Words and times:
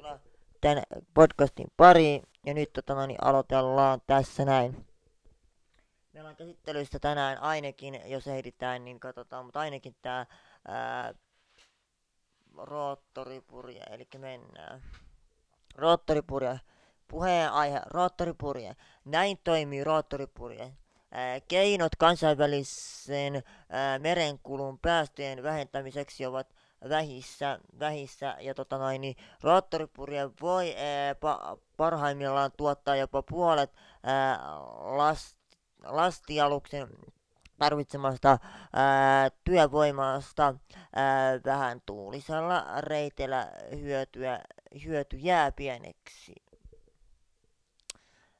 tervetuloa 0.00 0.30
tämän 0.60 0.82
podcastin 1.14 1.66
pariin. 1.76 2.22
Ja 2.46 2.54
nyt 2.54 2.72
tota, 2.72 2.94
no, 2.94 3.06
niin 3.06 3.24
aloitellaan 3.24 4.00
tässä 4.06 4.44
näin. 4.44 4.86
Meillä 6.12 6.30
on 6.30 6.36
käsittelyssä 6.36 6.98
tänään 6.98 7.38
ainakin, 7.38 8.00
jos 8.04 8.26
ehditään, 8.26 8.84
niin 8.84 9.00
katsotaan, 9.00 9.44
mutta 9.44 9.60
ainakin 9.60 9.96
tämä 10.02 10.26
roottoripurje, 12.56 13.82
eli 13.90 14.08
mennään. 14.18 14.82
Roottoripurje. 15.74 16.60
Puheenaihe, 17.08 17.80
roottoripurje. 17.86 18.76
Näin 19.04 19.38
toimii 19.44 19.84
roottoripurje. 19.84 20.72
Keinot 21.48 21.96
kansainvälisen 21.96 23.42
merenkulun 23.98 24.78
päästöjen 24.78 25.42
vähentämiseksi 25.42 26.26
ovat 26.26 26.54
vähissä, 26.88 27.58
vähissä 27.78 28.36
ja 28.40 28.54
tota 28.54 28.78
noin, 28.78 29.00
niin 29.00 29.16
roottoripurje 29.42 30.30
voi 30.40 30.74
ää, 30.76 31.14
pa, 31.14 31.58
parhaimmillaan 31.76 32.52
tuottaa 32.56 32.96
jopa 32.96 33.22
puolet 33.22 33.72
ää, 34.02 34.38
last, 34.96 35.36
lastialuksen 35.82 36.88
tarvitsemasta 37.58 38.38
ää, 38.72 39.30
työvoimasta 39.44 40.54
ää, 40.94 41.40
vähän 41.44 41.82
tuulisella 41.86 42.66
reitellä 42.78 43.52
hyötyä, 43.80 44.40
hyöty 44.84 45.16
jää 45.16 45.52
pieneksi. 45.52 46.34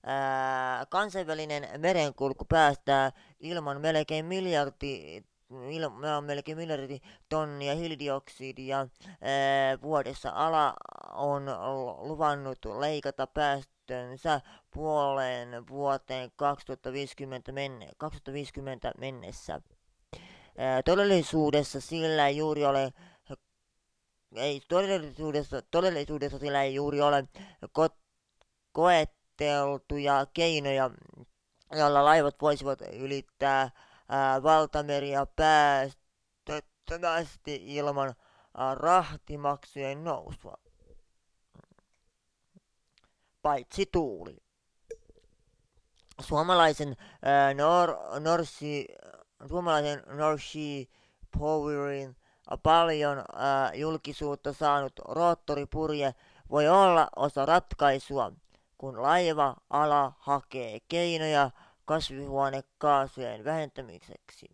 Ää, 0.07 0.87
kansainvälinen 0.87 1.81
merenkulku 1.81 2.45
päästää 2.45 3.13
ilman 3.41 3.81
melkein 3.81 4.25
miljardi 4.25 5.23
ilma 5.71 6.17
on 6.17 6.25
melkein 6.25 6.59
miljardi 6.59 7.01
tonnia 7.29 7.75
hiilidioksidia 7.75 8.79
ää, 8.79 8.89
vuodessa. 9.83 10.31
Ala 10.31 10.75
on 11.13 11.47
luvannut 11.99 12.59
leikata 12.79 13.27
päästönsä 13.27 14.41
puoleen 14.71 15.67
vuoteen 15.69 16.31
2050, 16.37 17.53
menne, 17.53 17.89
2050 17.99 18.93
mennessä. 18.99 19.61
Ää, 20.59 20.83
todellisuudessa 20.83 21.81
sillä 21.81 22.29
ei 22.29 22.37
juuri 22.37 22.65
ole 22.65 22.93
ei 24.37 24.61
todellisuudessa, 24.69 25.63
todellisuudessa 25.63 26.39
sillä 26.39 26.63
ei 26.63 26.75
juuri 26.75 27.01
ole 27.01 27.29
ko- 27.67 27.97
koetteltuja 28.73 30.27
keinoja, 30.35 30.91
joilla 31.73 32.05
laivat 32.05 32.37
voisivat 32.41 32.81
ylittää 32.81 33.71
ää, 34.11 34.43
valtameria 34.43 35.27
päästöttömästi 35.27 37.77
ilman 37.77 38.15
ää, 38.57 38.75
rahtimaksujen 38.75 40.05
nousua. 40.05 40.57
Paitsi 43.43 43.87
tuuli. 43.93 44.37
Suomalaisen 46.21 46.97
ää, 47.23 47.55
Nor, 47.55 47.97
Norsi, 48.21 48.87
suomalaisen 49.49 50.03
Norsi 50.07 50.91
Powerin 51.39 52.17
paljon 52.63 53.25
ää, 53.35 53.75
julkisuutta 53.75 54.53
saanut 54.53 54.93
roottoripurje 54.99 56.15
voi 56.51 56.69
olla 56.69 57.09
osa 57.17 57.47
ratkaisua, 57.47 58.33
kun 58.79 59.03
laiva-ala 59.03 60.13
hakee 60.19 60.79
keinoja 60.89 61.51
kasvihuonekaasujen 61.91 63.45
vähentämiseksi. 63.45 64.47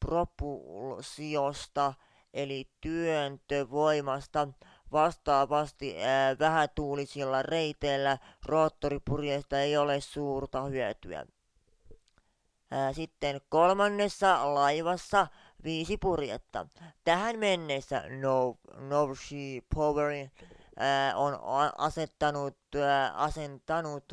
propulsiosta 0.00 1.94
eli 2.36 2.68
työntövoimasta. 2.80 4.48
Vastaavasti 4.92 6.02
ää, 6.02 6.38
vähätuulisilla 6.38 7.42
reiteillä 7.42 8.18
roottoripurjeista 8.46 9.60
ei 9.60 9.76
ole 9.76 10.00
suurta 10.00 10.62
hyötyä. 10.62 11.26
Ää, 12.70 12.92
sitten 12.92 13.40
kolmannessa 13.48 14.54
laivassa 14.54 15.26
viisi 15.64 15.96
purjetta. 15.96 16.66
Tähän 17.04 17.38
mennessä 17.38 18.02
Novshi 18.78 19.64
Powerin 19.74 20.30
on 21.14 21.38
asettanut, 21.78 22.58
asentanut 23.14 24.12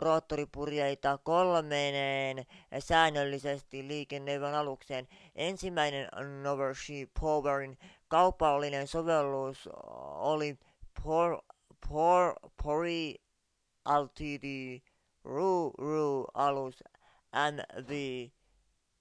roottoripurjeita 0.00 1.18
kolmeen 1.18 2.46
säännöllisesti 2.78 3.88
liikennöivän 3.88 4.54
alukseen. 4.54 5.08
Ensimmäinen 5.34 6.08
Novership 6.42 7.10
Powerin 7.20 7.78
kaupallinen 8.08 8.86
sovellus 8.86 9.68
oli 10.14 10.58
Por, 11.02 11.42
Por, 11.88 12.34
Pori 12.62 13.14
Ltd. 13.88 14.80
Ru 15.24 15.70
Ru 15.78 16.24
alus 16.34 16.82
MV 17.32 17.90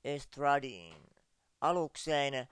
Estradin. 0.04 0.96
Alukseen 1.62 2.48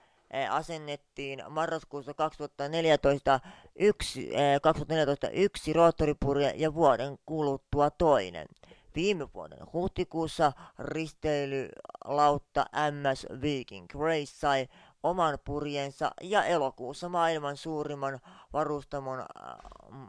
asennettiin 0.50 1.42
marraskuussa 1.48 2.14
2014 2.14 3.40
yksi, 3.78 4.30
2014 4.62 5.30
yksi 5.30 5.72
roottoripurje 5.72 6.52
ja 6.56 6.74
vuoden 6.74 7.18
kuluttua 7.26 7.90
toinen. 7.90 8.48
Viime 8.94 9.28
vuoden 9.34 9.58
huhtikuussa 9.72 10.52
risteilylautta 10.78 12.66
MS 12.90 13.26
Viking 13.42 13.86
Grace 13.86 14.26
sai 14.26 14.68
oman 15.02 15.38
purjensa 15.44 16.10
ja 16.22 16.44
elokuussa 16.44 17.08
maailman 17.08 17.56
suurimman 17.56 18.18
varustamon 18.52 19.26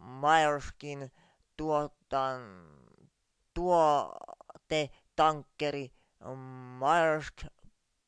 Maerskin 0.02 1.12
tuotan, 1.58 2.42
tankkeri 5.16 5.92
Maersk 6.80 7.44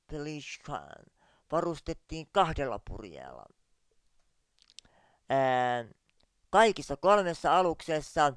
Pelishkan 0.07 1.20
varustettiin 1.51 2.27
kahdella 2.31 2.79
purjeella. 2.79 3.45
Ää, 5.29 5.85
kaikissa 6.49 6.97
kolmessa 6.97 7.59
aluksessa 7.59 8.33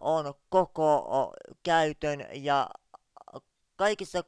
on 0.00 0.34
koko 0.48 1.32
käytön 1.62 2.26
ja 2.32 2.70
kaikissa 3.76 4.22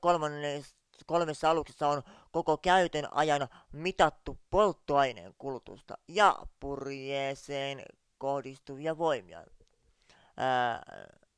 kolmessa 1.07 1.51
aluksessa 1.51 1.89
on 1.89 2.03
koko 2.31 2.57
käytön 2.59 3.09
ajan 3.11 3.49
mitattu 3.73 4.39
polttoaineen 4.51 5.35
kulutusta 5.39 5.99
ja 6.09 6.39
purjeeseen 6.61 7.83
kohdistuvia 8.19 8.99
voimia. 8.99 9.45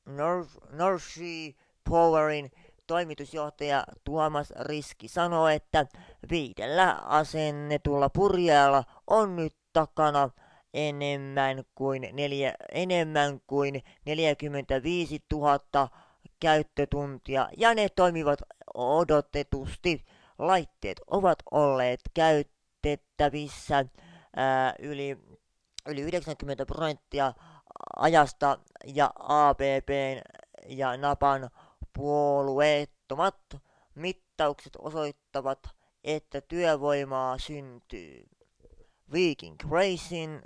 North, 0.06 0.50
North 0.70 1.04
Sea 1.04 1.52
Powerin 1.88 2.50
toimitusjohtaja 2.90 3.84
Tuomas 4.04 4.52
Riski 4.60 5.08
sanoo, 5.08 5.48
että 5.48 5.86
viidellä 6.30 6.92
asennetulla 6.92 8.10
purjeella 8.10 8.84
on 9.06 9.36
nyt 9.36 9.56
takana 9.72 10.30
enemmän 10.74 11.64
kuin, 11.74 12.08
neljä, 12.12 12.54
enemmän 12.72 13.40
kuin 13.46 13.82
45 14.06 15.18
000 15.32 15.88
käyttötuntia 16.40 17.48
ja 17.56 17.74
ne 17.74 17.88
toimivat 17.88 18.38
odotetusti. 18.74 20.04
Laitteet 20.38 21.00
ovat 21.10 21.38
olleet 21.50 22.00
käytettävissä 22.14 23.84
ää, 24.36 24.74
yli, 24.78 25.18
yli 25.86 26.00
90 26.00 26.66
prosenttia 26.66 27.32
ajasta 27.96 28.58
ja 28.86 29.10
ABBn 29.18 30.20
ja 30.66 30.96
Napan 30.96 31.50
puolueettomat 31.92 33.36
mittaukset 33.94 34.76
osoittavat, 34.76 35.58
että 36.04 36.40
työvoimaa 36.40 37.38
syntyy. 37.38 38.26
Viking 39.12 39.56
Racing, 39.70 40.40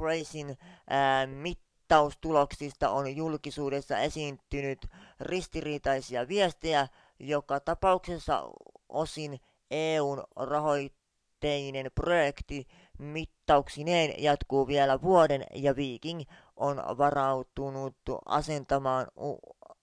Racing 0.00 0.54
ää, 0.90 1.26
mittaustuloksista 1.26 2.90
on 2.90 3.16
julkisuudessa 3.16 3.98
esiintynyt 3.98 4.86
ristiriitaisia 5.20 6.28
viestejä, 6.28 6.88
joka 7.18 7.60
tapauksessa 7.60 8.42
osin 8.88 9.40
EUn 9.70 10.24
rahoitteinen 10.36 11.90
projekti 11.94 12.66
mittauksineen 12.98 14.22
jatkuu 14.22 14.66
vielä 14.66 15.02
vuoden 15.02 15.44
ja 15.54 15.76
Viking 15.76 16.22
on 16.56 16.76
varautunut 16.76 17.96
asentamaan, 18.26 19.06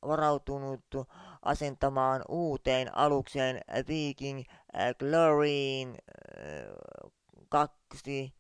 varautunut 0.08 0.86
asentamaan 1.42 2.24
uuteen 2.30 2.98
alukseen 2.98 3.62
Viking 3.88 4.44
Gloryin 5.00 5.98
kaksi 7.50 8.34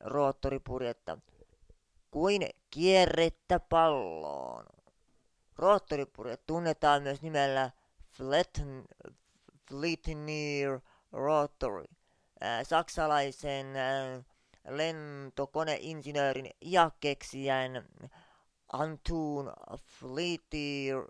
roottoripurjetta 0.00 1.18
kuin 2.10 2.42
kierrettä 2.70 3.60
palloon. 3.60 4.66
Roottoripurjet 5.56 6.46
tunnetaan 6.46 7.02
myös 7.02 7.22
nimellä 7.22 7.70
Flettner 9.68 10.80
Rotary. 11.12 11.84
Saksalaisen 12.62 13.66
lentokoneinsinöörin 14.68 16.50
ja 16.60 16.90
keksijän 17.00 17.88
Fletter, 19.86 21.04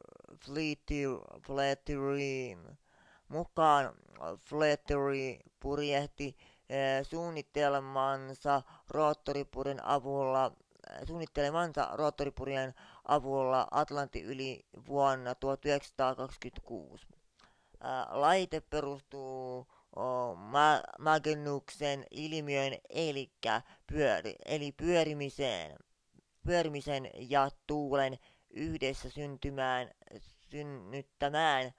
Fletterin 1.46 2.78
mukaan 3.28 3.94
Fletteri 4.40 5.40
purjehti 5.60 6.36
suunnitelmansa 7.02 8.62
roottoripurin 8.90 9.84
avulla 9.84 10.52
suunnittelemansa 11.06 11.88
roottoripurien 11.96 12.74
avulla 13.04 13.68
Atlantin 13.70 14.24
yli 14.24 14.64
vuonna 14.88 15.34
1926. 15.34 17.06
Laite 18.10 18.60
perustuu 18.60 19.66
Magnuksen 20.98 22.04
ilmiön 22.10 22.72
eli, 22.90 23.30
pyöri, 23.86 24.34
eli 24.44 24.72
pyörimiseen, 24.72 25.76
pyörimisen 26.46 27.10
ja 27.14 27.50
tuulen 27.66 28.19
yhdessä 28.50 29.10
syntymään, 29.10 29.90
synnyttämään 30.50 31.72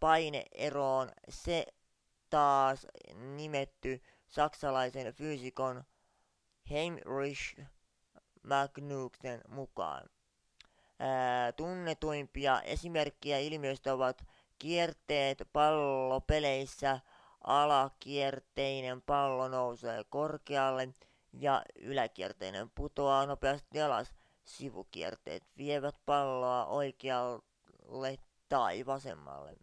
paineeroon. 0.00 1.10
Se 1.28 1.66
taas 2.30 2.86
nimetty 3.36 4.02
saksalaisen 4.26 5.14
fyysikon 5.14 5.84
Heinrich 6.70 7.60
Magnuksen 8.42 9.40
mukaan. 9.48 10.10
Tunnetuimpia 11.56 12.62
esimerkkejä 12.62 13.38
ilmiöistä 13.38 13.94
ovat 13.94 14.24
kierteet 14.58 15.48
pallopeleissä, 15.52 17.00
alakierteinen 17.44 19.02
pallo 19.02 19.48
nousee 19.48 20.04
korkealle 20.10 20.88
ja 21.40 21.62
yläkierteinen 21.76 22.70
putoaa 22.70 23.26
nopeasti 23.26 23.82
alas. 23.82 24.14
Sivukierteet 24.44 25.42
vievät 25.56 25.96
palloa 26.06 26.66
oikealle 26.66 28.18
tai 28.48 28.86
vasemmalle. 28.86 29.56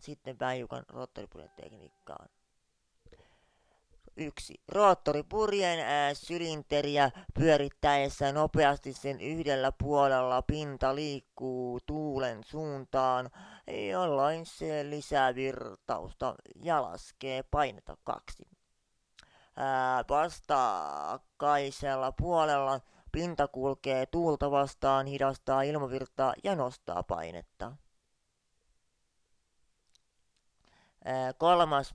Sitten 0.00 0.38
pääjukan 0.38 0.84
roottoripunetekniikkaan. 0.88 2.28
1. 4.16 4.54
Roottoripurjen 4.68 5.78
sylinteriä 6.16 7.10
pyörittäessä 7.34 8.32
nopeasti 8.32 8.92
sen 8.92 9.20
yhdellä 9.20 9.72
puolella 9.72 10.42
pinta 10.42 10.94
liikkuu 10.94 11.80
tuulen 11.86 12.44
suuntaan, 12.44 13.30
jolloin 13.90 14.46
se 14.46 14.90
lisää 14.90 15.34
virtausta 15.34 16.34
ja 16.62 16.82
laskee 16.82 17.42
painetta 17.42 17.96
2. 18.04 18.59
Vastakkaisella 20.08 22.12
puolella 22.12 22.80
pinta 23.12 23.48
kulkee 23.48 24.06
tuulta 24.06 24.50
vastaan, 24.50 25.06
hidastaa 25.06 25.62
ilmavirtaa 25.62 26.34
ja 26.44 26.56
nostaa 26.56 27.02
painetta. 27.02 27.72
Kolmas 31.38 31.94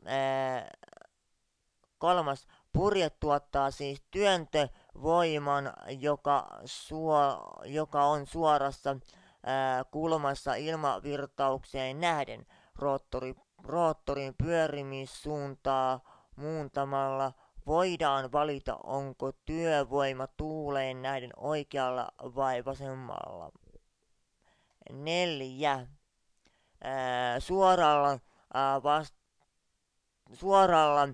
Kolmas, 1.97 2.47
purje 2.73 3.09
tuottaa 3.09 3.71
siis 3.71 4.03
työntövoiman, 4.11 5.73
joka, 5.99 6.47
suo, 6.65 7.53
joka 7.63 8.03
on 8.03 8.27
suorassa 8.27 8.97
ää, 9.43 9.83
kulmassa 9.83 10.55
ilmavirtaukseen 10.55 11.99
nähden. 11.99 12.45
Roottori, 12.75 13.35
roottorin 13.63 14.35
pyörimissuuntaa 14.43 15.99
muuntamalla 16.35 17.33
voidaan 17.67 18.31
valita, 18.31 18.77
onko 18.83 19.31
työvoima 19.31 20.27
tuuleen 20.27 21.01
nähden 21.01 21.31
oikealla 21.37 22.07
vai 22.21 22.65
vasemmalla. 22.65 23.51
Neljä. 24.91 25.87
Ää, 26.83 27.39
suoralla 27.39 28.19
ää, 28.53 28.83
vast, 28.83 29.15
suoralla 30.33 31.07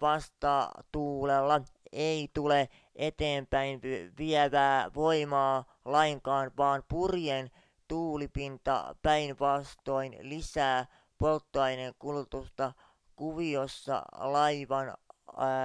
vastatuulella 0.00 1.60
ei 1.92 2.28
tule 2.34 2.68
eteenpäin 2.96 3.80
vievää 4.18 4.90
voimaa 4.94 5.64
lainkaan, 5.84 6.52
vaan 6.56 6.82
purjen 6.88 7.50
tuulipinta 7.88 8.96
päinvastoin 9.02 10.16
lisää 10.20 10.86
polttoaineen 11.18 11.94
kulutusta 11.98 12.72
kuviossa 13.16 14.02
laivan 14.12 14.94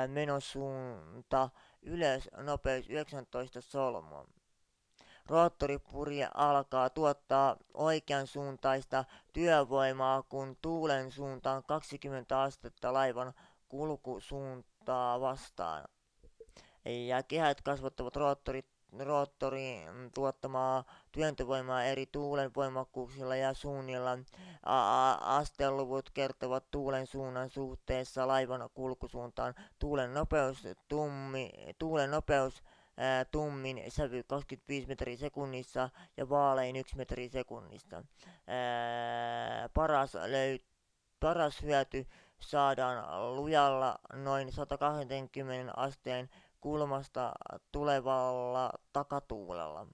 menosuunta 0.07 1.49
ylös 1.81 2.29
nopeus 2.37 2.89
19 2.89 3.61
solmua 3.61 4.27
roottoripurje 5.29 6.29
alkaa 6.33 6.89
tuottaa 6.89 7.55
oikeansuuntaista 7.73 9.05
työvoimaa, 9.33 10.23
kun 10.23 10.57
tuulen 10.61 11.11
suuntaan 11.11 11.63
20 11.63 12.41
astetta 12.41 12.93
laivan 12.93 13.33
kulkusuuntaa 13.67 15.21
vastaan. 15.21 15.85
Ja 17.07 17.23
kehät 17.23 17.61
kasvattavat 17.61 18.15
roottorit 18.15 18.67
roottorin 18.99 20.11
tuottamaa 20.13 20.83
työntövoimaa 21.11 21.83
eri 21.83 22.05
tuulen 22.05 22.51
voimakkuuksilla 22.55 23.35
ja 23.35 23.53
suunnilla. 23.53 24.17
Asteluvut 25.21 26.09
kertovat 26.09 26.71
tuulen 26.71 27.07
suunnan 27.07 27.49
suhteessa 27.49 28.27
laivan 28.27 28.69
kulkusuuntaan. 28.73 29.55
Tuulen 29.79 30.13
nopeus, 30.13 30.63
tummi, 30.87 31.51
tuulen 31.79 32.11
nopeus 32.11 32.63
tummin 33.31 33.83
sävy 33.87 34.23
25 34.23 34.87
metriä 34.87 35.17
sekunnissa 35.17 35.89
ja 36.17 36.29
vaalein 36.29 36.75
1 36.75 36.97
metri 36.97 37.29
sekunnista. 37.29 38.03
paras, 39.73 40.13
löyt, 40.13 40.63
paras 41.19 41.61
hyöty 41.61 42.07
saadaan 42.39 43.35
lujalla 43.35 43.99
noin 44.13 44.51
120 44.51 45.73
asteen 45.75 46.29
kulmasta 46.61 47.31
tulevalla 47.71 48.71
takatuulella. 48.93 49.87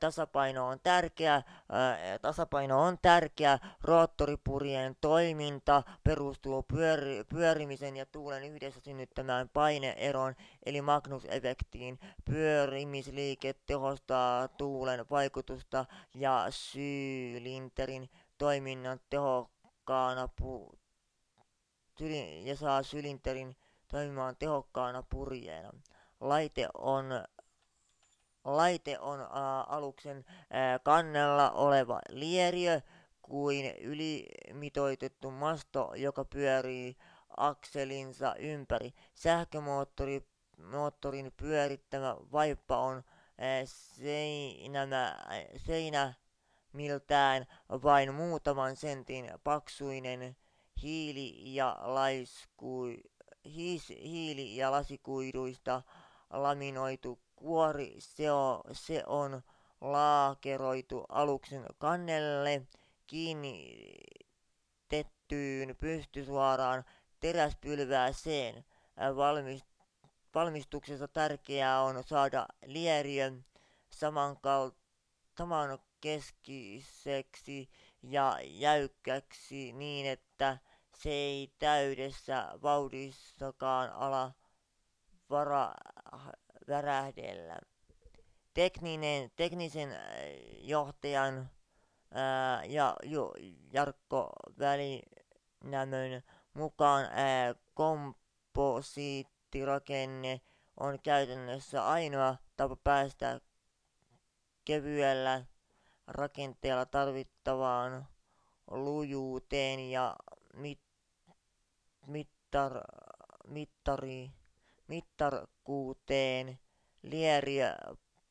Tasapaino 0.00 0.68
on 0.68 0.80
tärkeä, 0.80 1.42
tasapaino 2.22 2.82
on 2.82 2.98
tärkeä. 3.02 3.58
Roottoripurien 3.82 4.96
toiminta 5.00 5.82
perustuu 6.04 6.62
pyöri, 6.62 7.24
pyörimisen 7.24 7.96
ja 7.96 8.06
tuulen 8.06 8.44
yhdessä 8.44 8.80
synnyttämään 8.80 9.48
paineeron 9.48 10.34
eli 10.66 10.80
Magnus-efektiin. 10.80 11.98
Pyörimisliike 12.24 13.54
tehostaa 13.66 14.48
tuulen 14.48 15.04
vaikutusta 15.10 15.84
ja 16.14 16.46
sylinterin 16.50 18.10
toiminnan 18.38 19.00
tehokkaana 19.10 20.28
pu- 20.42 20.78
ja 22.44 22.56
saa 22.56 22.82
sylinterin 22.82 23.56
toimimaan 23.88 24.36
tehokkaana 24.36 25.02
purjeena. 25.02 25.70
Laite 26.20 26.68
on 26.74 27.04
laite 28.56 28.98
on 28.98 29.20
aluksen 29.68 30.24
kannella 30.82 31.50
oleva 31.50 32.00
lieriö 32.08 32.80
kuin 33.22 33.76
ylimitoitettu 33.76 35.30
masto, 35.30 35.92
joka 35.96 36.24
pyörii 36.24 36.96
akselinsa 37.36 38.34
ympäri. 38.38 38.94
Sähkömoottori 39.14 40.28
moottorin 40.70 41.32
pyörittämä 41.36 42.16
vaippa 42.32 42.78
on 42.78 43.02
seinämä, 43.64 45.16
seinä 45.56 46.14
miltään 46.72 47.46
vain 47.68 48.14
muutaman 48.14 48.76
sentin 48.76 49.30
paksuinen 49.44 50.36
hiili- 50.82 51.54
ja, 51.54 51.76
laiskui, 51.80 52.98
hiis, 53.44 53.88
hiili- 53.88 54.56
ja 54.56 54.70
lasikuiduista 54.70 55.82
laminoitu 56.30 57.18
kuori, 57.38 57.94
se 57.98 58.32
on, 58.32 58.60
se 58.72 59.02
on 59.06 59.42
laakeroitu 59.80 61.04
aluksen 61.08 61.66
kannelle 61.78 62.66
kiinnitettyyn 63.06 65.76
pystysuoraan 65.78 66.84
teräspylvääseen. 67.20 68.64
Valmistuksessa 70.34 71.08
tärkeää 71.08 71.82
on 71.82 72.04
saada 72.06 72.46
lieriö 72.66 73.32
samankal- 73.90 74.74
saman 75.38 75.78
keskiseksi 76.00 77.70
ja 78.02 78.38
jäykkäksi 78.42 79.72
niin, 79.72 80.06
että 80.06 80.58
se 80.98 81.10
ei 81.10 81.52
täydessä 81.58 82.48
vauhdissakaan 82.62 83.92
ala 83.92 84.32
vara, 85.30 85.74
värähdellä. 86.68 87.58
Tekninen, 88.54 89.30
teknisen 89.36 89.92
äh, 89.92 89.98
johtajan 90.60 91.50
ää, 92.14 92.54
äh, 92.54 92.70
ja 92.70 92.96
jo, 93.02 93.34
Jarkko 93.72 94.30
Välinämön 94.58 96.22
mukaan 96.54 97.04
ää, 97.04 97.48
äh, 97.48 97.56
komposiittirakenne 97.74 100.40
on 100.80 100.98
käytännössä 101.02 101.88
ainoa 101.88 102.36
tapa 102.56 102.76
päästä 102.76 103.40
kevyellä 104.64 105.44
rakenteella 106.06 106.86
tarvittavaan 106.86 108.06
lujuuteen 108.70 109.90
ja 109.90 110.16
mit, 110.54 110.80
mittar, 112.06 112.80
mittari, 113.46 114.30
mittarkuuteen. 114.88 116.58
Lieriä 117.02 117.76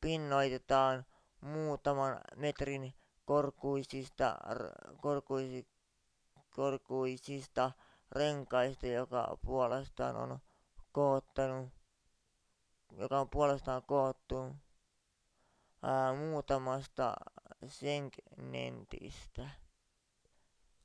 pinnoitetaan 0.00 1.06
muutaman 1.40 2.20
metrin 2.36 2.94
korkuisista, 3.24 4.36
korkuisi, 5.00 5.68
korkuisista 6.50 7.72
renkaista, 8.12 8.86
joka 8.86 9.38
puolestaan 9.44 10.16
on 10.16 10.38
koottanut, 10.92 11.68
joka 12.92 13.20
on 13.20 13.30
puolestaan 13.30 13.82
koottu 13.82 14.56
ää, 15.82 16.14
muutamasta 16.14 17.14
segmentistä. 17.66 19.50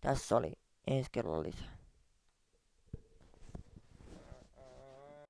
Tässä 0.02 0.38
oli 0.38 0.54
ensi 0.88 1.10
kerralla 1.12 1.44
lisää. 1.44 1.83